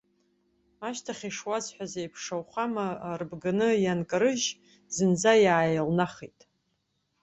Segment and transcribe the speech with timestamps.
[0.87, 2.85] Ашьҭахь, ишуасҳәаз еиԥш, ауахәама
[3.19, 4.47] рбганы ианкарыжь,
[4.95, 6.39] зынӡа иааилнахит.